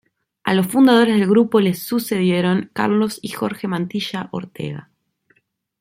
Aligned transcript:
A 0.43 0.55
los 0.55 0.65
fundadores 0.65 1.19
del 1.19 1.29
grupo 1.29 1.59
les 1.61 1.83
sucedieron 1.83 2.71
Carlos 2.73 3.19
y 3.21 3.27
Jorge 3.29 3.67
Mantilla 3.67 4.29
Ortega. 4.31 4.89